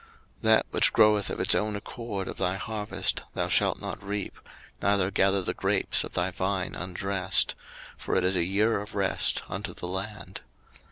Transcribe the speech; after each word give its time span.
03:025:005 0.37 0.41
That 0.41 0.65
which 0.71 0.93
groweth 0.93 1.29
of 1.29 1.39
its 1.39 1.53
own 1.53 1.75
accord 1.75 2.27
of 2.27 2.37
thy 2.39 2.55
harvest 2.55 3.21
thou 3.35 3.47
shalt 3.47 3.79
not 3.79 4.03
reap, 4.03 4.33
neither 4.81 5.11
gather 5.11 5.43
the 5.43 5.53
grapes 5.53 6.03
of 6.03 6.13
thy 6.13 6.31
vine 6.31 6.73
undressed: 6.73 7.53
for 7.99 8.15
it 8.15 8.23
is 8.23 8.35
a 8.35 8.43
year 8.43 8.81
of 8.81 8.95
rest 8.95 9.43
unto 9.47 9.75
the 9.75 9.87
land. 9.87 10.41